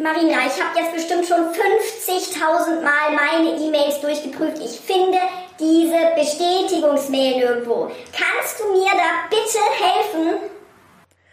Marina, 0.00 0.46
ich 0.46 0.62
habe 0.62 0.78
jetzt 0.78 0.94
bestimmt 0.94 1.26
schon 1.26 1.38
50.000 1.38 2.82
Mal 2.82 3.16
meine 3.16 3.56
E-Mails 3.56 4.00
durchgeprüft. 4.00 4.58
Ich 4.58 4.78
finde 4.78 5.18
diese 5.58 6.14
Bestätigungsmail 6.14 7.38
nirgendwo. 7.38 7.90
Kannst 8.12 8.60
du 8.60 8.72
mir 8.72 8.92
da 8.92 9.26
bitte 9.28 9.58
helfen? 9.84 10.50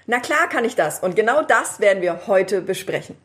Na 0.07 0.19
klar 0.19 0.49
kann 0.49 0.65
ich 0.65 0.75
das 0.75 0.99
und 0.99 1.15
genau 1.15 1.43
das 1.43 1.79
werden 1.79 2.01
wir 2.01 2.25
heute 2.25 2.61
besprechen. 2.61 3.15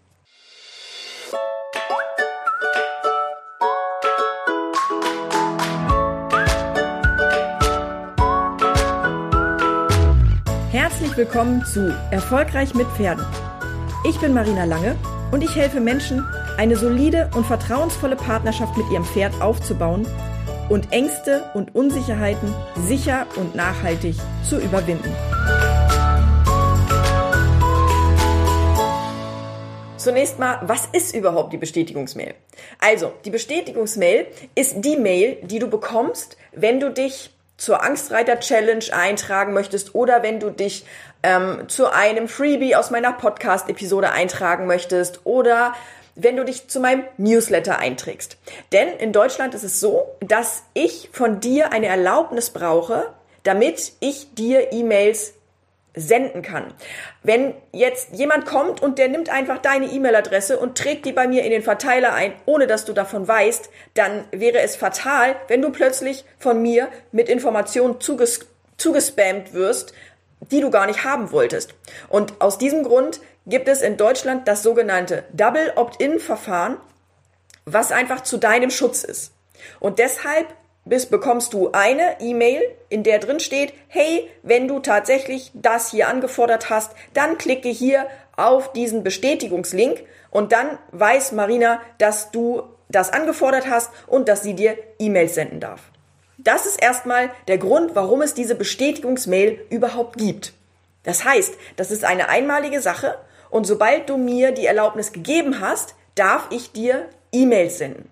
Herzlich 10.70 11.16
willkommen 11.16 11.64
zu 11.64 11.98
Erfolgreich 12.10 12.74
mit 12.74 12.86
Pferden. 12.88 13.24
Ich 14.04 14.18
bin 14.20 14.34
Marina 14.34 14.64
Lange 14.64 14.98
und 15.30 15.42
ich 15.42 15.54
helfe 15.54 15.80
Menschen, 15.80 16.26
eine 16.56 16.76
solide 16.76 17.30
und 17.34 17.46
vertrauensvolle 17.46 18.16
Partnerschaft 18.16 18.76
mit 18.76 18.90
ihrem 18.90 19.04
Pferd 19.04 19.40
aufzubauen 19.40 20.06
und 20.68 20.92
Ängste 20.92 21.50
und 21.54 21.74
Unsicherheiten 21.74 22.54
sicher 22.86 23.26
und 23.36 23.54
nachhaltig 23.54 24.16
zu 24.48 24.58
überwinden. 24.58 25.14
Zunächst 29.96 30.38
mal, 30.38 30.60
was 30.62 30.86
ist 30.92 31.14
überhaupt 31.14 31.52
die 31.52 31.58
Bestätigungsmail? 31.58 32.34
Also, 32.78 33.12
die 33.26 33.30
Bestätigungsmail 33.30 34.28
ist 34.54 34.76
die 34.82 34.96
Mail, 34.96 35.36
die 35.42 35.58
du 35.58 35.68
bekommst, 35.68 36.38
wenn 36.52 36.80
du 36.80 36.90
dich 36.90 37.30
zur 37.60 37.82
Angstreiter 37.82 38.40
Challenge 38.40 38.84
eintragen 38.90 39.52
möchtest 39.52 39.94
oder 39.94 40.22
wenn 40.22 40.40
du 40.40 40.50
dich 40.50 40.86
ähm, 41.22 41.68
zu 41.68 41.92
einem 41.92 42.26
Freebie 42.26 42.74
aus 42.74 42.90
meiner 42.90 43.12
Podcast-Episode 43.12 44.10
eintragen 44.12 44.66
möchtest 44.66 45.20
oder 45.24 45.74
wenn 46.14 46.36
du 46.36 46.44
dich 46.44 46.68
zu 46.68 46.80
meinem 46.80 47.04
Newsletter 47.18 47.78
einträgst. 47.78 48.38
Denn 48.72 48.88
in 48.88 49.12
Deutschland 49.12 49.54
ist 49.54 49.62
es 49.62 49.78
so, 49.78 50.06
dass 50.20 50.62
ich 50.72 51.10
von 51.12 51.40
dir 51.40 51.70
eine 51.70 51.86
Erlaubnis 51.86 52.48
brauche, 52.48 53.12
damit 53.42 53.92
ich 54.00 54.34
dir 54.34 54.72
E-Mails 54.72 55.34
senden 55.94 56.42
kann. 56.42 56.72
Wenn 57.22 57.54
jetzt 57.72 58.10
jemand 58.12 58.46
kommt 58.46 58.80
und 58.80 58.98
der 58.98 59.08
nimmt 59.08 59.28
einfach 59.28 59.58
deine 59.58 59.86
E-Mail-Adresse 59.86 60.58
und 60.58 60.78
trägt 60.78 61.04
die 61.04 61.12
bei 61.12 61.26
mir 61.26 61.44
in 61.44 61.50
den 61.50 61.62
Verteiler 61.62 62.14
ein, 62.14 62.32
ohne 62.46 62.66
dass 62.66 62.84
du 62.84 62.92
davon 62.92 63.26
weißt, 63.26 63.70
dann 63.94 64.24
wäre 64.30 64.60
es 64.60 64.76
fatal, 64.76 65.36
wenn 65.48 65.62
du 65.62 65.70
plötzlich 65.70 66.24
von 66.38 66.62
mir 66.62 66.88
mit 67.12 67.28
Informationen 67.28 68.00
zuges 68.00 68.46
zugespammt 68.76 69.52
wirst, 69.52 69.92
die 70.50 70.60
du 70.60 70.70
gar 70.70 70.86
nicht 70.86 71.04
haben 71.04 71.32
wolltest. 71.32 71.74
Und 72.08 72.40
aus 72.40 72.56
diesem 72.56 72.82
Grund 72.82 73.20
gibt 73.46 73.68
es 73.68 73.82
in 73.82 73.98
Deutschland 73.98 74.48
das 74.48 74.62
sogenannte 74.62 75.24
Double 75.32 75.72
Opt-in-Verfahren, 75.76 76.78
was 77.66 77.92
einfach 77.92 78.22
zu 78.22 78.38
deinem 78.38 78.70
Schutz 78.70 79.04
ist. 79.04 79.32
Und 79.80 79.98
deshalb 79.98 80.46
bist, 80.90 81.10
bekommst 81.10 81.54
du 81.54 81.70
eine 81.72 82.20
E-Mail, 82.20 82.60
in 82.90 83.02
der 83.02 83.18
drin 83.18 83.40
steht, 83.40 83.72
hey, 83.88 84.28
wenn 84.42 84.68
du 84.68 84.80
tatsächlich 84.80 85.50
das 85.54 85.90
hier 85.90 86.08
angefordert 86.08 86.68
hast, 86.68 86.92
dann 87.14 87.38
klicke 87.38 87.70
hier 87.70 88.06
auf 88.36 88.72
diesen 88.72 89.02
Bestätigungslink 89.02 90.02
und 90.30 90.52
dann 90.52 90.78
weiß 90.92 91.32
Marina, 91.32 91.80
dass 91.96 92.30
du 92.30 92.64
das 92.88 93.12
angefordert 93.12 93.70
hast 93.70 93.90
und 94.06 94.28
dass 94.28 94.42
sie 94.42 94.54
dir 94.54 94.76
E-Mails 94.98 95.36
senden 95.36 95.60
darf. 95.60 95.80
Das 96.38 96.66
ist 96.66 96.82
erstmal 96.82 97.30
der 97.48 97.58
Grund, 97.58 97.94
warum 97.94 98.20
es 98.20 98.34
diese 98.34 98.54
Bestätigungsmail 98.54 99.60
überhaupt 99.70 100.16
gibt. 100.18 100.52
Das 101.04 101.24
heißt, 101.24 101.54
das 101.76 101.90
ist 101.90 102.04
eine 102.04 102.28
einmalige 102.28 102.80
Sache 102.80 103.16
und 103.48 103.66
sobald 103.66 104.08
du 104.10 104.16
mir 104.16 104.52
die 104.52 104.66
Erlaubnis 104.66 105.12
gegeben 105.12 105.60
hast, 105.60 105.94
darf 106.14 106.48
ich 106.50 106.72
dir 106.72 107.08
E-Mails 107.32 107.78
senden. 107.78 108.09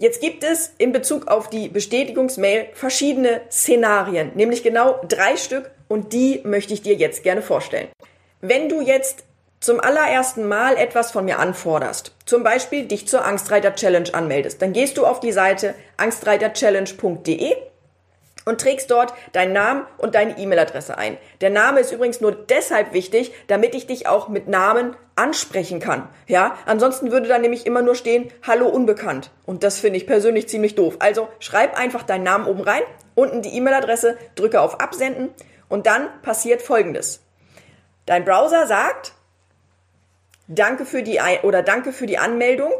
Jetzt 0.00 0.20
gibt 0.20 0.44
es 0.44 0.72
in 0.78 0.92
Bezug 0.92 1.26
auf 1.26 1.50
die 1.50 1.68
Bestätigungsmail 1.68 2.68
verschiedene 2.72 3.40
Szenarien, 3.50 4.30
nämlich 4.36 4.62
genau 4.62 5.00
drei 5.08 5.36
Stück 5.36 5.72
und 5.88 6.12
die 6.12 6.40
möchte 6.44 6.72
ich 6.72 6.82
dir 6.82 6.94
jetzt 6.94 7.24
gerne 7.24 7.42
vorstellen. 7.42 7.88
Wenn 8.40 8.68
du 8.68 8.80
jetzt 8.80 9.24
zum 9.58 9.80
allerersten 9.80 10.46
Mal 10.46 10.76
etwas 10.76 11.10
von 11.10 11.24
mir 11.24 11.40
anforderst, 11.40 12.14
zum 12.26 12.44
Beispiel 12.44 12.84
dich 12.84 13.08
zur 13.08 13.24
Angstreiter 13.24 13.74
Challenge 13.74 14.14
anmeldest, 14.14 14.62
dann 14.62 14.72
gehst 14.72 14.98
du 14.98 15.04
auf 15.04 15.18
die 15.18 15.32
Seite 15.32 15.74
angstreiterchallenge.de 15.96 17.56
und 18.48 18.62
trägst 18.62 18.90
dort 18.90 19.12
deinen 19.32 19.52
Namen 19.52 19.86
und 19.98 20.14
deine 20.14 20.38
E-Mail-Adresse 20.38 20.96
ein. 20.96 21.18
Der 21.42 21.50
Name 21.50 21.80
ist 21.80 21.92
übrigens 21.92 22.22
nur 22.22 22.32
deshalb 22.32 22.94
wichtig, 22.94 23.32
damit 23.46 23.74
ich 23.74 23.86
dich 23.86 24.06
auch 24.06 24.28
mit 24.28 24.48
Namen 24.48 24.96
ansprechen 25.16 25.80
kann. 25.80 26.08
Ja, 26.26 26.56
ansonsten 26.64 27.12
würde 27.12 27.28
da 27.28 27.38
nämlich 27.38 27.66
immer 27.66 27.82
nur 27.82 27.94
stehen, 27.94 28.32
hallo 28.46 28.66
unbekannt. 28.66 29.30
Und 29.44 29.64
das 29.64 29.78
finde 29.80 29.98
ich 29.98 30.06
persönlich 30.06 30.48
ziemlich 30.48 30.74
doof. 30.74 30.96
Also 31.00 31.28
schreib 31.40 31.78
einfach 31.78 32.02
deinen 32.04 32.22
Namen 32.22 32.46
oben 32.46 32.62
rein, 32.62 32.80
unten 33.14 33.42
die 33.42 33.54
E-Mail-Adresse, 33.54 34.16
drücke 34.34 34.62
auf 34.62 34.80
Absenden 34.80 35.28
und 35.68 35.86
dann 35.86 36.08
passiert 36.22 36.62
Folgendes. 36.62 37.20
Dein 38.06 38.24
Browser 38.24 38.66
sagt, 38.66 39.12
danke 40.46 40.86
für 40.86 41.02
die, 41.02 41.20
oder 41.42 41.62
danke 41.62 41.92
für 41.92 42.06
die 42.06 42.16
Anmeldung. 42.16 42.72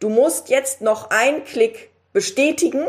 Du 0.00 0.10
musst 0.10 0.50
jetzt 0.50 0.82
noch 0.82 1.08
einen 1.08 1.44
Klick 1.44 1.88
bestätigen 2.12 2.86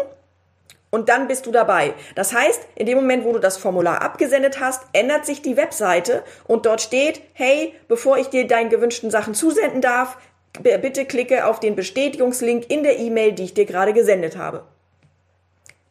und 0.96 1.10
dann 1.10 1.28
bist 1.28 1.46
du 1.46 1.52
dabei. 1.52 1.94
Das 2.16 2.32
heißt, 2.32 2.62
in 2.76 2.86
dem 2.86 2.96
Moment, 2.96 3.26
wo 3.26 3.34
du 3.34 3.40
das 3.40 3.58
Formular 3.58 4.02
abgesendet 4.02 4.62
hast, 4.62 4.82
ändert 4.94 5.26
sich 5.26 5.42
die 5.42 5.58
Webseite 5.58 6.24
und 6.48 6.66
dort 6.66 6.80
steht, 6.80 7.20
hey, 7.34 7.74
bevor 7.90 8.18
ich 8.18 8.28
dir 8.28 8.48
deine 8.48 8.70
gewünschten 8.70 9.12
Sachen 9.12 9.34
zusenden 9.34 9.82
darf, 9.82 10.18
bitte 10.62 11.04
klicke 11.04 11.48
auf 11.48 11.60
den 11.60 11.76
Bestätigungslink 11.76 12.72
in 12.72 12.84
der 12.84 12.98
E-Mail, 12.98 13.34
die 13.34 13.44
ich 13.44 13.54
dir 13.54 13.66
gerade 13.66 13.92
gesendet 13.92 14.38
habe. 14.38 14.64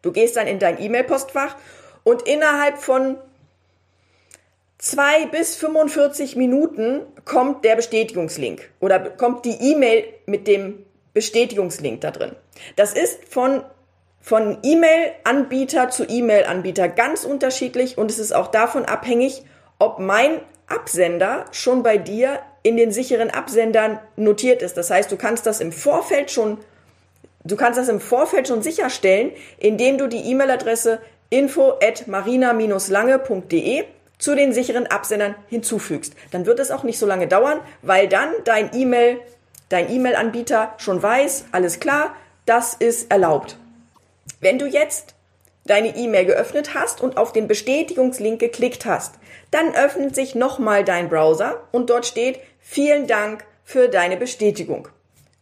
Du 0.00 0.10
gehst 0.10 0.36
dann 0.36 0.46
in 0.46 0.58
dein 0.58 0.80
E-Mail-Postfach 0.80 1.54
und 2.02 2.22
innerhalb 2.22 2.78
von 2.78 3.18
zwei 4.78 5.26
bis 5.26 5.54
45 5.56 6.34
Minuten 6.36 7.02
kommt 7.26 7.62
der 7.62 7.76
Bestätigungslink 7.76 8.70
oder 8.80 9.00
kommt 9.00 9.44
die 9.44 9.72
E-Mail 9.72 10.06
mit 10.24 10.48
dem 10.48 10.86
Bestätigungslink 11.12 12.00
da 12.00 12.10
drin. 12.10 12.32
Das 12.76 12.94
ist 12.94 13.28
von 13.28 13.62
von 14.24 14.56
E-Mail-Anbieter 14.62 15.90
zu 15.90 16.08
E-Mail-Anbieter 16.08 16.88
ganz 16.88 17.24
unterschiedlich 17.24 17.98
und 17.98 18.10
es 18.10 18.18
ist 18.18 18.34
auch 18.34 18.46
davon 18.46 18.86
abhängig, 18.86 19.44
ob 19.78 19.98
mein 19.98 20.40
Absender 20.66 21.44
schon 21.52 21.82
bei 21.82 21.98
dir 21.98 22.40
in 22.62 22.78
den 22.78 22.90
sicheren 22.90 23.28
Absendern 23.28 23.98
notiert 24.16 24.62
ist. 24.62 24.78
Das 24.78 24.90
heißt, 24.90 25.12
du 25.12 25.16
kannst 25.18 25.44
das 25.44 25.60
im 25.60 25.72
Vorfeld 25.72 26.30
schon, 26.30 26.56
du 27.44 27.54
kannst 27.54 27.78
das 27.78 27.90
im 27.90 28.00
Vorfeld 28.00 28.48
schon 28.48 28.62
sicherstellen, 28.62 29.30
indem 29.58 29.98
du 29.98 30.06
die 30.06 30.30
E-Mail-Adresse 30.30 31.00
info 31.28 31.74
at 31.82 32.06
marina-lange.de 32.06 33.84
zu 34.16 34.34
den 34.34 34.54
sicheren 34.54 34.86
Absendern 34.86 35.34
hinzufügst. 35.50 36.14
Dann 36.30 36.46
wird 36.46 36.60
es 36.60 36.70
auch 36.70 36.82
nicht 36.82 36.98
so 36.98 37.04
lange 37.04 37.28
dauern, 37.28 37.60
weil 37.82 38.08
dann 38.08 38.30
dein 38.46 38.74
E-Mail, 38.74 39.20
dein 39.68 39.92
E-Mail-Anbieter 39.92 40.72
schon 40.78 41.02
weiß, 41.02 41.44
alles 41.52 41.78
klar, 41.78 42.16
das 42.46 42.72
ist 42.72 43.10
erlaubt. 43.10 43.58
Wenn 44.44 44.58
du 44.58 44.66
jetzt 44.66 45.14
deine 45.64 45.96
E-Mail 45.96 46.26
geöffnet 46.26 46.74
hast 46.74 47.00
und 47.00 47.16
auf 47.16 47.32
den 47.32 47.48
Bestätigungslink 47.48 48.38
geklickt 48.38 48.84
hast, 48.84 49.14
dann 49.50 49.74
öffnet 49.74 50.14
sich 50.14 50.34
nochmal 50.34 50.84
dein 50.84 51.08
Browser 51.08 51.62
und 51.72 51.88
dort 51.88 52.04
steht 52.04 52.40
vielen 52.60 53.06
Dank 53.06 53.46
für 53.62 53.88
deine 53.88 54.18
Bestätigung. 54.18 54.88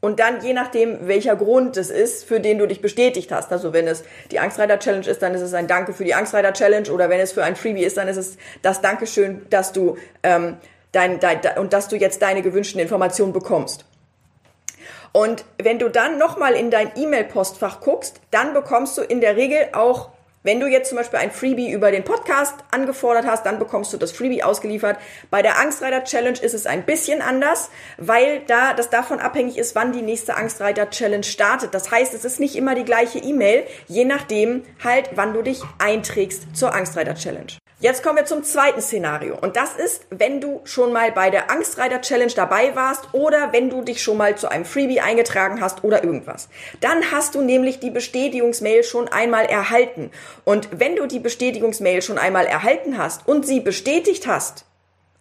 Und 0.01 0.21
dann, 0.21 0.45
je 0.45 0.53
nachdem, 0.53 1.09
welcher 1.09 1.35
Grund 1.35 1.77
es 1.77 1.91
ist, 1.91 2.23
für 2.23 2.39
den 2.39 2.59
du 2.59 2.67
dich 2.69 2.81
bestätigt 2.81 3.33
hast. 3.33 3.51
Also 3.51 3.73
wenn 3.73 3.89
es 3.89 4.05
die 4.31 4.39
Angstreiter 4.39 4.79
Challenge 4.79 5.09
ist, 5.09 5.21
dann 5.21 5.35
ist 5.35 5.41
es 5.41 5.53
ein 5.53 5.67
Danke 5.67 5.95
für 5.95 6.05
die 6.05 6.15
Angstreiter 6.15 6.53
Challenge. 6.53 6.89
Oder 6.93 7.11
wenn 7.11 7.19
es 7.19 7.33
für 7.33 7.43
ein 7.43 7.57
Freebie 7.57 7.83
ist, 7.83 7.97
dann 7.97 8.07
ist 8.07 8.19
es 8.19 8.37
das 8.63 8.83
Dankeschön, 8.83 9.47
dass 9.51 9.73
du 9.73 9.97
ähm, 10.23 10.59
dein, 10.93 11.19
dein, 11.19 11.41
und 11.59 11.73
dass 11.73 11.89
du 11.89 11.97
jetzt 11.97 12.23
deine 12.23 12.43
gewünschten 12.43 12.81
Informationen 12.81 13.33
bekommst. 13.33 13.85
Und 15.13 15.45
wenn 15.59 15.79
du 15.79 15.91
dann 15.91 16.19
nochmal 16.19 16.55
in 16.55 16.71
dein 16.71 16.93
E-Mail-Postfach 16.97 17.81
guckst, 17.81 18.21
dann 18.31 18.55
bekommst 18.55 18.97
du 18.97 19.03
in 19.03 19.21
der 19.21 19.37
Regel 19.37 19.69
auch 19.73 20.11
wenn 20.43 20.59
du 20.59 20.67
jetzt 20.67 20.89
zum 20.89 20.99
Beispiel 20.99 21.21
ein 21.21 21.31
Freebie 21.31 21.71
über 21.71 21.91
den 21.91 22.05
Podcast 22.05 22.57
angefordert 22.71 23.27
hast, 23.27 23.47
dann 23.47 23.59
bekommst 23.59 23.93
du 23.93 23.97
das 23.97 24.13
Freebie 24.13 24.43
ausgeliefert. 24.43 24.99
Bei 25.31 25.43
der 25.43 25.59
Angstreiter 25.59 26.03
Challenge 26.05 26.39
ist 26.39 26.55
es 26.55 26.67
ein 26.67 26.85
bisschen 26.85 27.23
anders, 27.23 27.71
weil 27.97 28.41
da 28.47 28.75
das 28.75 28.91
davon 28.91 29.21
abhängig 29.21 29.57
ist, 29.57 29.75
wann 29.75 29.93
die 29.93 30.03
nächste 30.03 30.37
Angstreiter 30.37 30.91
Challenge 30.91 31.25
startet. 31.25 31.75
Das 31.75 31.91
heißt, 31.91 32.13
es 32.15 32.25
ist 32.25 32.41
nicht 32.41 32.57
immer 32.57 32.75
die 32.75 32.85
gleiche 32.85 33.19
E-Mail, 33.19 33.65
je 33.87 34.05
nachdem 34.05 34.65
halt, 34.83 35.11
wann 35.15 35.33
du 35.33 35.43
dich 35.43 35.63
einträgst 35.79 36.57
zur 36.57 36.75
Angstreiter 36.75 37.15
Challenge. 37.15 37.53
Jetzt 37.83 38.05
kommen 38.05 38.17
wir 38.17 38.27
zum 38.27 38.45
zweiten 38.45 38.81
Szenario. 38.81 39.37
Und 39.37 39.57
das 39.57 39.75
ist, 39.75 40.07
wenn 40.09 40.41
du 40.41 40.61
schon 40.63 40.93
mal 40.93 41.11
bei 41.11 41.31
der 41.31 41.51
Angstreiter 41.51 42.01
Challenge 42.01 42.33
dabei 42.33 42.77
warst 42.77 43.13
oder 43.13 43.53
wenn 43.53 43.71
du 43.71 43.83
dich 43.83 44.01
schon 44.01 44.19
mal 44.19 44.37
zu 44.37 44.49
einem 44.49 44.65
Freebie 44.65 45.01
eingetragen 45.01 45.61
hast 45.61 45.83
oder 45.83 46.05
irgendwas. 46.05 46.49
Dann 46.79 47.11
hast 47.11 47.35
du 47.35 47.41
nämlich 47.41 47.81
die 47.81 47.91
Bestätigungsmail 47.91 48.85
schon 48.85 49.09
einmal 49.09 49.47
erhalten. 49.47 50.13
Und 50.45 50.69
wenn 50.73 50.97
du 50.97 51.07
die 51.07 51.21
Bestätigungsmail 51.21 52.03
schon 52.03 52.19
einmal 52.19 52.47
erhalten 52.47 52.99
hast 52.99 53.27
und 53.27 53.47
sie 53.47 53.61
bestätigt 53.61 54.27
hast, 54.27 54.65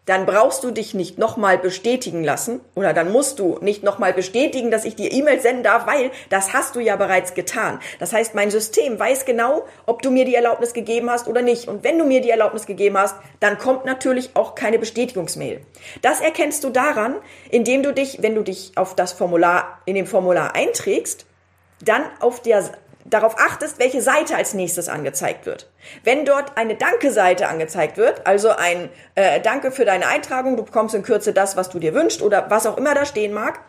dann 0.06 0.26
brauchst 0.26 0.64
du 0.64 0.72
dich 0.72 0.94
nicht 0.96 1.20
nochmal 1.20 1.60
bestätigen 1.60 2.24
lassen 2.24 2.60
oder 2.74 2.92
dann 2.92 3.12
musst 3.12 3.38
du 3.38 3.60
nicht 3.62 3.84
nochmal 3.84 4.14
bestätigen, 4.14 4.72
dass 4.72 4.84
ich 4.84 4.96
dir 4.96 5.12
E-Mail 5.12 5.40
senden 5.40 5.64
darf, 5.64 5.86
weil 5.86 6.10
das 6.30 6.54
hast 6.54 6.76
du 6.76 6.80
ja 6.80 6.96
bereits 6.96 7.36
getan. 7.36 7.80
Das 8.00 8.12
heißt, 8.12 8.34
mein 8.34 8.50
System 8.50 9.00
weiß 9.00 9.26
genau, 9.26 9.64
ob 9.86 10.02
du 10.02 10.10
mir 10.10 10.26
die 10.26 10.34
Erlaubnis 10.34 10.74
gegeben 10.74 11.10
hast 11.10 11.28
oder 11.28 11.44
nicht. 11.44 11.68
Und 11.68 11.84
wenn 11.84 12.00
du 12.00 12.06
mir 12.06 12.22
die 12.22 12.32
Erlaubnis 12.32 12.66
gegeben 12.66 12.98
hast, 12.98 13.16
dann 13.40 13.60
kommt 13.60 13.86
natürlich 13.86 14.32
auch 14.34 14.56
keine 14.56 14.80
Bestätigungsmail. 14.80 15.62
Das 16.02 16.20
erkennst 16.20 16.64
du 16.64 16.72
daran, 16.72 17.16
indem 17.52 17.84
du 17.84 17.94
dich, 17.94 18.24
wenn 18.24 18.34
du 18.34 18.42
dich 18.42 18.72
auf 18.76 18.96
das 18.96 19.14
Formular, 19.14 19.80
in 19.86 19.94
dem 19.94 20.08
Formular 20.08 20.56
einträgst, 20.56 21.26
dann 21.84 22.04
auf 22.20 22.42
der 22.42 22.64
darauf 23.06 23.38
achtest, 23.38 23.80
welche 23.80 24.02
Seite 24.02 24.36
als 24.36 24.54
nächstes 24.54 24.90
angezeigt 24.90 25.46
wird. 25.46 25.70
Wenn 26.04 26.26
dort 26.26 26.58
eine 26.58 26.76
Danke-Seite 26.76 27.48
angezeigt 27.48 27.98
wird, 27.98 28.26
also 28.28 28.50
ein 28.50 28.90
äh, 29.16 29.40
Danke 29.42 29.72
für 29.72 29.86
deine 29.86 30.08
Eintragung, 30.08 30.58
du 30.58 30.64
bekommst 30.64 30.96
in 30.96 31.04
Kürze 31.04 31.34
das, 31.34 31.56
was 31.56 31.70
du 31.70 31.80
dir 31.80 31.94
wünschst 31.94 32.22
oder 32.22 32.50
was 32.50 32.66
auch 32.66 32.78
immer 32.78 32.94
da 32.94 33.06
stehen 33.06 33.34
mag, 33.34 33.60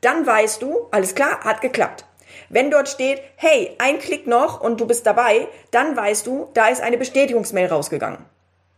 dann 0.00 0.26
weißt 0.26 0.60
du, 0.62 0.88
alles 0.90 1.14
klar, 1.14 1.40
hat 1.44 1.60
geklappt. 1.60 2.04
Wenn 2.48 2.70
dort 2.70 2.88
steht, 2.88 3.20
hey, 3.36 3.74
ein 3.78 3.98
Klick 3.98 4.26
noch 4.26 4.60
und 4.60 4.80
du 4.80 4.86
bist 4.86 5.06
dabei, 5.06 5.48
dann 5.70 5.96
weißt 5.96 6.26
du, 6.26 6.50
da 6.54 6.68
ist 6.68 6.82
eine 6.82 6.98
Bestätigungsmail 6.98 7.66
rausgegangen. 7.66 8.18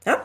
Ja? 0.05 0.23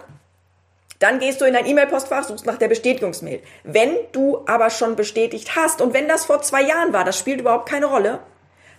Dann 0.99 1.17
gehst 1.17 1.41
du 1.41 1.45
in 1.45 1.53
dein 1.53 1.65
E-Mail-Postfach, 1.65 2.25
suchst 2.25 2.45
nach 2.45 2.57
der 2.57 2.67
Bestätigungsmail. 2.67 3.41
Wenn 3.63 3.95
du 4.11 4.43
aber 4.45 4.69
schon 4.69 4.95
bestätigt 4.95 5.55
hast 5.55 5.81
und 5.81 5.95
wenn 5.95 6.07
das 6.07 6.25
vor 6.25 6.43
zwei 6.43 6.61
Jahren 6.61 6.93
war, 6.93 7.03
das 7.03 7.17
spielt 7.17 7.39
überhaupt 7.39 7.67
keine 7.67 7.87
Rolle, 7.87 8.19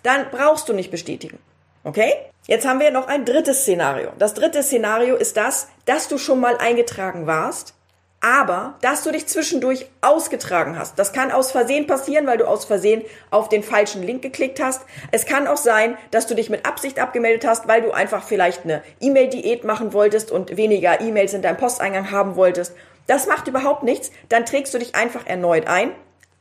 dann 0.03 0.27
brauchst 0.31 0.69
du 0.69 0.73
nicht 0.73 0.91
bestätigen. 0.91 1.39
Okay? 1.85 2.15
Jetzt 2.47 2.67
haben 2.67 2.81
wir 2.81 2.91
noch 2.91 3.09
ein 3.09 3.25
drittes 3.25 3.63
Szenario. 3.63 4.11
Das 4.19 4.35
dritte 4.35 4.63
Szenario 4.63 5.17
ist 5.17 5.37
das, 5.37 5.69
dass 5.85 6.09
du 6.09 6.19
schon 6.19 6.41
mal 6.41 6.57
eingetragen 6.59 7.27
warst, 7.27 7.75
aber 8.21 8.75
dass 8.83 9.03
du 9.03 9.11
dich 9.11 9.27
zwischendurch 9.27 9.87
ausgetragen 10.01 10.79
hast. 10.79 10.97
Das 10.99 11.13
kann 11.13 11.33
aus 11.33 11.51
Versehen 11.51 11.89
passieren, 11.89 12.27
weil 12.27 12.39
du 12.39 12.47
aus 12.47 12.65
Versehen 12.65 13.03
auf 13.31 13.49
den 13.49 13.65
falschen 13.65 14.03
Link 14.03 14.23
geklickt 14.23 14.63
hast. 14.63 14.83
Es 15.11 15.27
kann 15.27 15.49
auch 15.49 15.57
sein, 15.57 15.99
dass 16.13 16.29
du 16.29 16.35
dich 16.35 16.49
mit 16.49 16.65
Absicht 16.65 17.01
abgemeldet 17.01 17.45
hast, 17.45 17.67
weil 17.67 17.83
du 17.83 17.91
einfach 17.91 18.23
vielleicht 18.23 18.65
eine 18.65 18.83
E-Mail-Diät 19.01 19.65
machen 19.65 19.93
wolltest 19.93 20.31
und 20.31 20.57
weniger 20.57 21.01
E-Mails 21.01 21.35
in 21.35 21.43
deinem 21.43 21.57
Posteingang 21.57 22.13
haben 22.13 22.37
wolltest. 22.37 22.75
Das 23.09 23.27
macht 23.27 23.49
überhaupt 23.49 23.83
nichts. 23.83 24.13
Dann 24.29 24.47
trägst 24.47 24.73
du 24.73 24.79
dich 24.79 24.95
einfach 24.95 25.27
erneut 25.27 25.67
ein. 25.67 25.91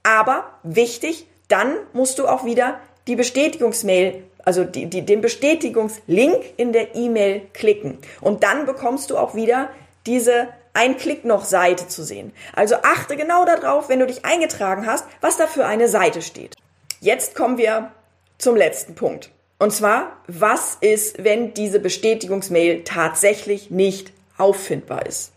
Aber 0.04 0.46
wichtig, 0.62 1.28
dann 1.48 1.76
musst 1.94 2.20
du 2.20 2.28
auch 2.28 2.46
wieder 2.46 2.80
die 3.08 3.16
Bestätigungsmail, 3.16 4.24
also 4.44 4.64
die, 4.64 4.86
die, 4.88 5.02
den 5.04 5.22
Bestätigungslink 5.22 6.54
in 6.58 6.74
der 6.74 6.96
E-Mail 6.96 7.42
klicken. 7.54 7.98
Und 8.22 8.44
dann 8.44 8.66
bekommst 8.66 9.10
du 9.10 9.18
auch 9.18 9.36
wieder 9.36 9.70
diese 10.06 10.48
ein 10.74 10.98
Klick 10.98 11.26
noch 11.26 11.44
Seite 11.44 11.88
zu 11.88 12.04
sehen. 12.04 12.32
Also 12.54 12.76
achte 12.76 13.18
genau 13.18 13.46
darauf, 13.46 13.90
wenn 13.90 14.00
du 14.00 14.08
dich 14.08 14.24
eingetragen 14.26 14.86
hast, 14.86 15.06
was 15.20 15.38
da 15.38 15.48
für 15.48 15.66
eine 15.66 15.88
Seite 15.88 16.22
steht. 16.22 16.56
Jetzt 17.02 17.36
kommen 17.36 17.58
wir 17.58 17.92
zum 18.38 18.56
letzten 18.56 18.96
Punkt. 18.96 19.32
Und 19.60 19.72
zwar, 19.72 20.18
was 20.28 20.78
ist, 20.82 21.24
wenn 21.24 21.54
diese 21.54 21.80
Bestätigungsmail 21.80 22.84
tatsächlich 22.84 23.70
nicht 23.70 24.12
auffindbar 24.38 25.06
ist? 25.06 25.34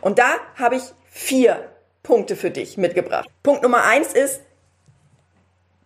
Und 0.00 0.18
da 0.18 0.36
habe 0.56 0.76
ich 0.76 0.82
vier 1.10 1.70
Punkte 2.02 2.36
für 2.36 2.50
dich 2.50 2.76
mitgebracht. 2.76 3.28
Punkt 3.42 3.62
Nummer 3.62 3.84
eins 3.84 4.12
ist, 4.12 4.40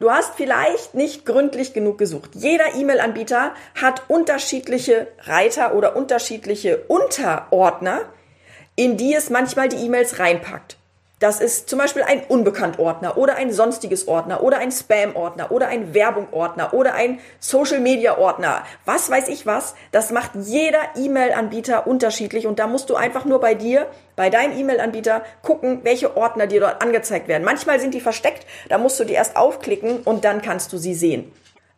Du 0.01 0.11
hast 0.11 0.35
vielleicht 0.35 0.95
nicht 0.95 1.27
gründlich 1.27 1.75
genug 1.75 1.99
gesucht. 1.99 2.31
Jeder 2.33 2.75
E-Mail-Anbieter 2.75 3.53
hat 3.79 4.09
unterschiedliche 4.09 5.09
Reiter 5.25 5.75
oder 5.75 5.95
unterschiedliche 5.95 6.79
Unterordner, 6.89 8.01
in 8.77 8.97
die 8.97 9.15
es 9.15 9.29
manchmal 9.29 9.69
die 9.69 9.77
E-Mails 9.77 10.19
reinpackt. 10.19 10.79
Das 11.21 11.39
ist 11.39 11.69
zum 11.69 11.79
Beispiel 11.79 12.03
ein 12.03 12.23
Unbekannt-Ordner 12.27 13.19
oder 13.19 13.37
ein 13.37 13.53
sonstiges 13.53 14.09
Ordner 14.09 14.43
oder 14.43 14.57
ein 14.57 14.73
Spam-Ordner 14.73 15.53
oder 15.53 15.69
ein 15.69 15.93
Werbung-Ordner 15.93 16.73
oder 16.73 16.95
ein 16.95 17.21
Social-Media-Ordner. 17.41 18.65
Was 18.87 19.11
weiß 19.11 19.29
ich 19.29 19.45
was. 19.45 19.75
Das 19.93 20.13
macht 20.13 20.31
jeder 20.35 20.81
E-Mail-Anbieter 20.97 21.87
unterschiedlich 21.87 22.47
und 22.47 22.59
da 22.59 22.67
musst 22.67 22.89
du 22.89 22.97
einfach 22.97 23.27
nur 23.27 23.39
bei 23.39 23.55
dir, 23.55 23.87
bei 24.17 24.31
deinem 24.31 24.59
E-Mail-Anbieter 24.59 25.23
gucken, 25.43 25.81
welche 25.83 26.17
Ordner 26.17 26.47
dir 26.47 26.61
dort 26.61 26.81
angezeigt 26.81 27.29
werden. 27.29 27.45
Manchmal 27.45 27.81
sind 27.81 27.93
die 27.93 28.01
versteckt, 28.01 28.47
da 28.71 28.79
musst 28.79 28.99
du 28.99 29.05
die 29.05 29.13
erst 29.13 29.37
aufklicken 29.37 29.99
und 29.99 30.25
dann 30.25 30.41
kannst 30.41 30.73
du 30.73 30.79
sie 30.79 30.95
sehen. 30.95 31.31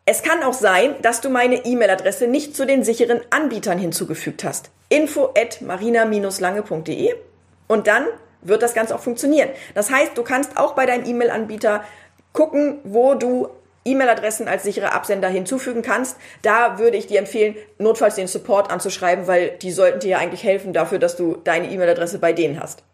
Es 0.04 0.22
kann 0.22 0.44
auch 0.44 0.52
sein, 0.52 0.94
dass 1.02 1.20
du 1.20 1.30
meine 1.30 1.64
E-Mail-Adresse 1.64 2.28
nicht 2.28 2.54
zu 2.54 2.64
den 2.64 2.84
sicheren 2.84 3.20
Anbietern 3.30 3.78
hinzugefügt 3.78 4.44
hast. 4.44 4.70
info 4.88 5.30
at 5.36 5.62
marina-lange.de 5.62 7.14
und 7.66 7.88
dann 7.88 8.06
wird 8.42 8.62
das 8.62 8.74
Ganze 8.74 8.94
auch 8.94 9.00
funktionieren. 9.00 9.48
Das 9.74 9.90
heißt, 9.90 10.16
du 10.16 10.22
kannst 10.22 10.56
auch 10.56 10.74
bei 10.74 10.86
deinem 10.86 11.06
E-Mail-Anbieter 11.06 11.84
gucken, 12.32 12.78
wo 12.84 13.14
du 13.14 13.48
E-Mail-Adressen 13.84 14.48
als 14.48 14.62
sichere 14.62 14.92
Absender 14.92 15.28
hinzufügen 15.28 15.82
kannst. 15.82 16.16
Da 16.42 16.78
würde 16.78 16.96
ich 16.96 17.06
dir 17.06 17.18
empfehlen, 17.18 17.56
notfalls 17.78 18.14
den 18.14 18.28
Support 18.28 18.70
anzuschreiben, 18.70 19.26
weil 19.26 19.50
die 19.50 19.72
sollten 19.72 20.00
dir 20.00 20.10
ja 20.10 20.18
eigentlich 20.18 20.44
helfen 20.44 20.72
dafür, 20.72 20.98
dass 20.98 21.16
du 21.16 21.36
deine 21.42 21.70
E-Mail-Adresse 21.70 22.18
bei 22.18 22.32
denen 22.32 22.60
hast. 22.60 22.84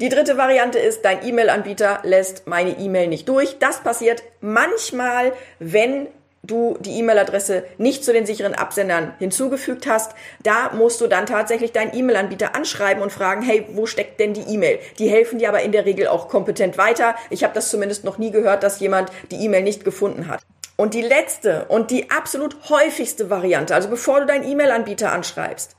Die 0.00 0.08
dritte 0.08 0.36
Variante 0.36 0.78
ist, 0.78 1.04
dein 1.04 1.26
E-Mail-Anbieter 1.26 2.00
lässt 2.04 2.46
meine 2.46 2.78
E-Mail 2.78 3.08
nicht 3.08 3.28
durch. 3.28 3.58
Das 3.58 3.80
passiert 3.80 4.22
manchmal, 4.40 5.32
wenn 5.58 6.06
du 6.48 6.76
die 6.80 6.98
E-Mail-Adresse 6.98 7.64
nicht 7.78 8.04
zu 8.04 8.12
den 8.12 8.26
sicheren 8.26 8.54
Absendern 8.54 9.14
hinzugefügt 9.18 9.86
hast, 9.86 10.12
da 10.42 10.72
musst 10.74 11.00
du 11.00 11.06
dann 11.06 11.26
tatsächlich 11.26 11.72
deinen 11.72 11.96
E-Mail-Anbieter 11.96 12.56
anschreiben 12.56 13.02
und 13.02 13.12
fragen, 13.12 13.42
hey, 13.42 13.66
wo 13.72 13.86
steckt 13.86 14.18
denn 14.18 14.34
die 14.34 14.52
E-Mail? 14.52 14.80
Die 14.98 15.08
helfen 15.08 15.38
dir 15.38 15.48
aber 15.48 15.62
in 15.62 15.72
der 15.72 15.84
Regel 15.84 16.08
auch 16.08 16.28
kompetent 16.28 16.76
weiter. 16.78 17.14
Ich 17.30 17.44
habe 17.44 17.54
das 17.54 17.70
zumindest 17.70 18.04
noch 18.04 18.18
nie 18.18 18.30
gehört, 18.30 18.62
dass 18.62 18.80
jemand 18.80 19.10
die 19.30 19.44
E-Mail 19.44 19.62
nicht 19.62 19.84
gefunden 19.84 20.28
hat. 20.28 20.40
Und 20.76 20.94
die 20.94 21.02
letzte 21.02 21.66
und 21.66 21.90
die 21.90 22.10
absolut 22.10 22.56
häufigste 22.68 23.30
Variante, 23.30 23.74
also 23.74 23.88
bevor 23.88 24.20
du 24.20 24.26
deinen 24.26 24.48
E-Mail-Anbieter 24.48 25.12
anschreibst, 25.12 25.76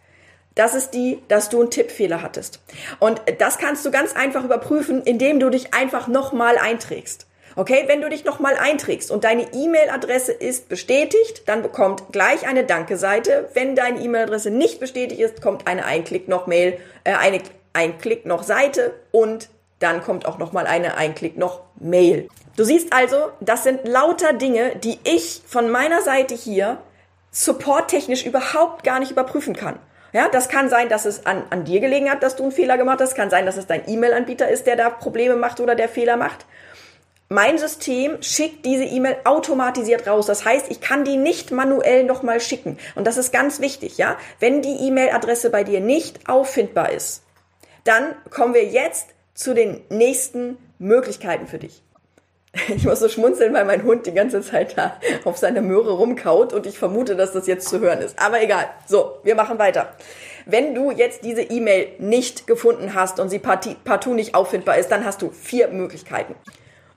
das 0.56 0.76
ist 0.76 0.92
die, 0.92 1.24
dass 1.30 1.48
du 1.48 1.62
einen 1.62 1.72
Tippfehler 1.72 2.22
hattest. 2.22 2.60
Und 3.00 3.22
das 3.38 3.60
kannst 3.60 3.86
du 3.86 3.92
ganz 3.92 4.14
einfach 4.14 4.44
überprüfen, 4.44 5.02
indem 5.04 5.40
du 5.40 5.50
dich 5.50 5.74
einfach 5.74 6.08
nochmal 6.10 6.58
einträgst. 6.58 7.28
Okay, 7.56 7.84
wenn 7.88 8.02
du 8.02 8.10
dich 8.10 8.26
nochmal 8.26 8.56
einträgst 8.56 9.12
und 9.12 9.24
deine 9.24 9.54
E-Mail-Adresse 9.54 10.32
ist 10.32 10.70
bestätigt, 10.70 11.44
dann 11.48 11.62
bekommt 11.62 12.12
gleich 12.12 12.48
eine 12.48 12.64
Danke-Seite. 12.64 13.50
Wenn 13.54 13.76
deine 13.76 14.00
E-Mail-Adresse 14.00 14.52
nicht 14.52 14.80
bestätigt 14.80 15.20
ist, 15.20 15.42
kommt 15.42 15.68
eine 15.68 15.86
Einklick 15.86 16.28
noch 16.28 16.48
Mail, 16.48 16.78
äh, 17.04 17.14
eine 17.14 17.42
Einklick 17.74 18.26
noch 18.26 18.44
Seite 18.44 18.94
und 19.12 19.50
dann 19.80 20.04
kommt 20.04 20.26
auch 20.26 20.38
nochmal 20.38 20.68
eine 20.68 20.98
Einklick 20.98 21.38
noch 21.38 21.62
Mail. 21.80 22.28
Du 22.58 22.64
siehst 22.66 22.92
also, 22.92 23.32
das 23.40 23.64
sind 23.64 23.88
lauter 23.88 24.34
Dinge, 24.34 24.76
die 24.76 25.00
ich 25.04 25.42
von 25.48 25.70
meiner 25.70 26.02
Seite 26.02 26.36
hier 26.36 26.78
supporttechnisch 27.32 28.26
überhaupt 28.26 28.84
gar 28.84 29.00
nicht 29.00 29.12
überprüfen 29.12 29.56
kann. 29.56 29.80
Ja, 30.12 30.28
das 30.28 30.50
kann 30.50 30.70
sein, 30.70 30.90
dass 30.90 31.06
es 31.06 31.26
an, 31.26 31.44
an 31.52 31.66
dir 31.66 31.80
gelegen 31.80 32.10
hat, 32.10 32.24
dass 32.24 32.36
du 32.36 32.44
einen 32.44 32.52
Fehler 32.52 32.78
gemacht 32.78 33.00
hast. 33.00 33.16
Kann 33.16 33.30
sein, 33.30 33.46
dass 33.46 33.58
es 33.58 33.68
dein 33.68 33.88
E-Mail-Anbieter 33.88 34.50
ist, 34.50 34.66
der 34.66 34.76
da 34.76 34.90
Probleme 34.90 35.36
macht 35.36 35.60
oder 35.60 35.76
der 35.76 35.88
Fehler 35.88 36.18
macht. 36.18 36.46
Mein 37.32 37.60
System 37.60 38.24
schickt 38.24 38.66
diese 38.66 38.86
E-Mail 38.86 39.18
automatisiert 39.24 40.08
raus. 40.08 40.26
Das 40.26 40.46
heißt, 40.46 40.72
ich 40.72 40.82
kann 40.82 41.06
die 41.06 41.16
nicht 41.16 41.52
manuell 41.52 42.04
nochmal 42.04 42.40
schicken. 42.40 42.80
Und 42.96 43.06
das 43.06 43.18
ist 43.18 43.32
ganz 43.32 43.60
wichtig, 43.60 44.00
ja. 44.00 44.18
Wenn 44.40 44.64
die 44.64 44.88
E-Mail-Adresse 44.88 45.52
bei 45.52 45.64
dir 45.64 45.80
nicht 45.80 46.28
auffindbar 46.28 46.92
ist, 46.92 47.22
dann 47.84 48.16
kommen 48.32 48.56
wir 48.56 48.66
jetzt 48.66 49.10
zu 49.36 49.54
den 49.54 49.80
nächsten 49.90 50.58
Möglichkeiten 50.80 51.46
für 51.48 51.60
dich. 51.60 51.84
Ich 52.76 52.84
muss 52.84 53.00
so 53.00 53.08
schmunzeln, 53.08 53.54
weil 53.54 53.66
mein 53.66 53.84
Hund 53.84 54.08
die 54.08 54.12
ganze 54.12 54.42
Zeit 54.42 54.76
da 54.76 55.00
auf 55.24 55.38
seiner 55.38 55.62
Möhre 55.62 55.92
rumkaut 55.92 56.52
und 56.52 56.66
ich 56.66 56.80
vermute, 56.80 57.16
dass 57.16 57.32
das 57.32 57.46
jetzt 57.46 57.70
zu 57.70 57.80
hören 57.80 58.00
ist. 58.00 58.18
Aber 58.18 58.42
egal. 58.42 58.66
So, 58.88 59.20
wir 59.22 59.36
machen 59.36 59.60
weiter. 59.60 59.94
Wenn 60.48 60.74
du 60.74 60.90
jetzt 60.90 61.24
diese 61.24 61.44
E-Mail 61.44 61.90
nicht 62.00 62.48
gefunden 62.48 62.96
hast 62.96 63.20
und 63.20 63.30
sie 63.30 63.38
partout 63.38 64.16
nicht 64.16 64.34
auffindbar 64.34 64.80
ist, 64.80 64.90
dann 64.90 65.06
hast 65.06 65.22
du 65.22 65.30
vier 65.30 65.68
Möglichkeiten. 65.68 66.34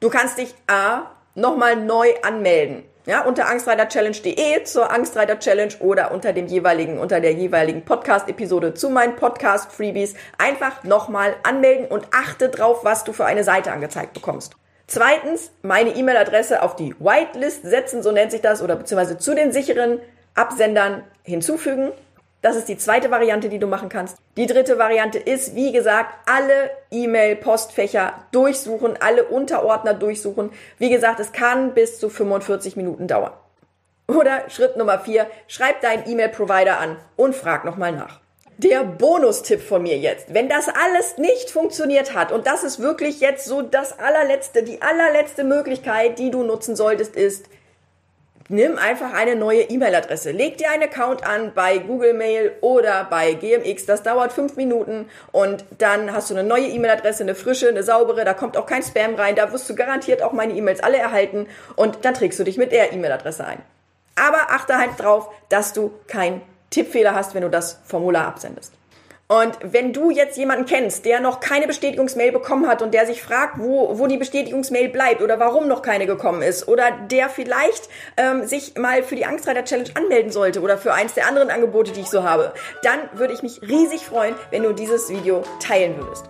Du 0.03 0.11
kannst 0.11 0.37
dich 0.37 0.53
A 0.67 1.13
nochmal 1.37 1.77
neu 1.77 2.09
anmelden. 2.23 2.83
Ja, 3.07 3.25
unter 3.25 3.49
angstreiterchallenge.de 3.49 4.65
zur 4.65 4.91
Angstreiter 4.91 5.39
Challenge 5.39 5.75
oder 5.79 6.11
unter 6.11 6.33
dem 6.33 6.49
jeweiligen, 6.49 6.99
unter 6.99 7.21
der 7.21 7.35
jeweiligen 7.35 7.85
Podcast-Episode 7.85 8.75
zu 8.75 8.91
meinen 8.91 9.15
Podcast-Freebies 9.15 10.15
einfach 10.39 10.83
nochmal 10.83 11.37
anmelden 11.45 11.87
und 11.87 12.09
achte 12.13 12.49
drauf, 12.49 12.85
was 12.85 13.05
du 13.05 13.13
für 13.13 13.27
eine 13.27 13.45
Seite 13.45 13.71
angezeigt 13.71 14.13
bekommst. 14.15 14.57
Zweitens, 14.89 15.53
meine 15.63 15.91
E-Mail-Adresse 15.91 16.63
auf 16.63 16.75
die 16.75 16.97
Whitelist 16.99 17.63
setzen, 17.63 18.03
so 18.03 18.11
nennt 18.11 18.33
sich 18.33 18.41
das, 18.41 18.61
oder 18.61 18.75
beziehungsweise 18.75 19.19
zu 19.19 19.37
den 19.37 19.53
sicheren 19.53 20.01
Absendern 20.35 21.05
hinzufügen. 21.23 21.93
Das 22.43 22.57
ist 22.57 22.69
die 22.69 22.77
zweite 22.77 23.11
Variante, 23.13 23.49
die 23.49 23.61
du 23.61 23.69
machen 23.69 23.89
kannst. 23.89 24.19
Die 24.37 24.47
dritte 24.47 24.77
Variante 24.77 25.19
ist, 25.19 25.55
wie 25.55 25.71
gesagt, 25.71 26.13
alle 26.27 26.71
E-Mail-Postfächer 26.91 28.15
durchsuchen, 28.33 28.99
alle 29.01 29.25
Unterordner 29.25 29.95
durchsuchen. 29.95 30.51
Wie 30.79 30.91
gesagt, 30.91 31.21
es 31.21 31.33
kann 31.33 31.73
bis 31.73 32.01
zu 32.01 32.11
45 32.11 32.77
Minuten 32.77 33.07
dauern. 33.07 33.33
Oder 34.09 34.51
Schritt 34.51 34.77
Nummer 34.77 34.99
vier, 34.99 35.29
schreib 35.47 35.81
deinen 35.83 36.07
E-Mail-Provider 36.09 36.81
an 36.81 36.97
und 37.17 37.37
frag 37.37 37.65
nochmal 37.65 37.93
nach. 37.93 38.21
der 38.59 38.85
Bonustipp 38.85 39.61
von 39.61 39.83
mir 39.83 39.99
jetzt. 39.99 40.35
Wenn 40.35 40.49
das 40.49 40.69
alles 40.69 41.19
nicht 41.19 41.51
funktioniert 41.51 42.15
hat 42.15 42.33
und 42.33 42.47
das 42.47 42.65
ist 42.65 42.81
wirklich 42.81 43.21
jetzt 43.21 43.45
so 43.47 43.63
das 43.63 43.99
allerletzte, 43.99 44.63
die 44.63 44.81
allerletzte 44.83 45.45
Möglichkeit, 45.45 46.19
die 46.19 46.31
du 46.31 46.43
nutzen 46.43 46.77
solltest, 46.77 47.17
ist, 47.17 47.47
nimm 48.49 48.79
einfach 48.79 49.13
eine 49.13 49.37
neue 49.37 49.63
E-Mail-Adresse. 49.63 50.31
Leg 50.31 50.59
dir 50.59 50.71
einen 50.71 50.85
Account 50.85 51.25
an 51.25 51.53
bei 51.55 51.79
Google 51.79 52.15
Mail 52.15 52.53
oder 52.61 53.05
bei 53.05 53.35
GMX. 53.35 53.87
Das 53.87 54.03
dauert 54.03 54.33
fünf 54.33 54.57
Minuten 54.57 55.09
und 55.33 55.65
dann 55.79 56.13
hast 56.13 56.31
du 56.31 56.35
eine 56.35 56.47
neue 56.47 56.67
E-Mail-Adresse, 56.67 57.23
eine 57.23 57.35
frische, 57.35 57.69
eine 57.69 57.83
saubere. 57.83 58.25
Da 58.25 58.35
kommt 58.35 58.57
auch 58.57 58.67
kein 58.67 58.83
Spam 58.83 59.15
rein. 59.15 59.37
Da 59.37 59.53
wirst 59.53 59.69
du 59.69 59.75
garantiert 59.75 60.23
auch 60.23 60.33
meine 60.33 60.55
E-Mails 60.55 60.83
alle 60.83 60.99
erhalten 60.99 61.47
und 61.77 62.05
dann 62.05 62.15
trägst 62.15 62.39
du 62.39 62.45
dich 62.45 62.59
mit 62.59 62.73
der 62.73 62.93
E-Mail-Adresse 62.93 63.45
ein. 63.45 63.63
Aber 64.17 64.51
achte 64.51 64.77
halt 64.77 64.91
drauf, 64.99 65.29
dass 65.49 65.73
du 65.73 65.93
keinen 66.07 66.43
Tippfehler 66.71 67.15
hast, 67.15 67.35
wenn 67.35 67.43
du 67.43 67.51
das 67.51 67.81
Formular 67.85 68.27
absendest. 68.27 68.73
Und 69.33 69.57
wenn 69.62 69.95
du 69.95 70.11
jetzt 70.11 70.37
jemanden 70.37 70.67
kennst, 70.67 71.07
der 71.07 71.21
noch 71.21 71.41
keine 71.41 71.67
Bestätigungsmail 71.67 72.33
bekommen 72.33 72.69
hat 72.69 72.83
und 72.83 72.93
der 72.93 73.07
sich 73.07 73.23
fragt, 73.23 73.59
wo, 73.59 73.99
wo 73.99 74.07
die 74.07 74.19
Bestätigungsmail 74.19 74.91
bleibt 74.91 75.23
oder 75.23 75.41
warum 75.41 75.69
noch 75.69 75.81
keine 75.81 76.07
gekommen 76.07 76.43
ist 76.43 76.69
oder 76.69 76.91
der 77.11 77.31
vielleicht 77.31 77.89
ähm, 78.19 78.47
sich 78.47 78.77
mal 78.77 79.03
für 79.03 79.17
die 79.17 79.25
Angstreiter 79.25 79.65
Challenge 79.65 79.89
anmelden 79.95 80.31
sollte 80.33 80.61
oder 80.61 80.77
für 80.77 80.93
eins 80.93 81.15
der 81.15 81.27
anderen 81.29 81.49
Angebote, 81.49 81.93
die 81.93 82.03
ich 82.03 82.11
so 82.11 82.25
habe, 82.25 82.53
dann 82.83 82.99
würde 83.15 83.33
ich 83.33 83.43
mich 83.43 83.62
riesig 83.62 84.05
freuen, 84.05 84.35
wenn 84.51 84.65
du 84.65 84.75
dieses 84.75 85.09
Video 85.09 85.43
teilen 85.61 85.97
würdest. 85.97 86.27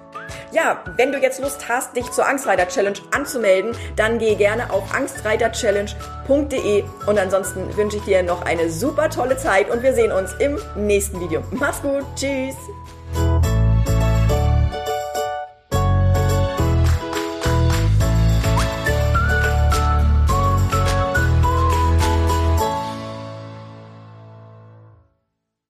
Ja, 0.53 0.85
wenn 0.97 1.11
du 1.11 1.19
jetzt 1.19 1.41
Lust 1.41 1.69
hast, 1.69 1.97
dich 1.97 2.09
zur 2.13 2.29
Angstreiter 2.29 2.69
Challenge 2.69 2.99
anzumelden, 3.11 3.75
dann 3.97 4.19
geh 4.19 4.37
gerne 4.37 4.71
auf 4.71 4.95
angstreiterchallenge.de 4.95 6.85
und 7.07 7.19
ansonsten 7.19 7.77
wünsche 7.77 7.97
ich 7.97 8.05
dir 8.05 8.23
noch 8.23 8.43
eine 8.43 8.71
super 8.71 9.11
tolle 9.11 9.37
Zeit 9.37 9.71
und 9.71 9.83
wir 9.83 9.93
sehen 9.93 10.13
uns 10.13 10.35
im 10.39 10.57
nächsten 10.77 11.21
Video. 11.21 11.43
Mach's 11.51 11.83
gut, 11.83 12.05
tschüss! 12.15 12.55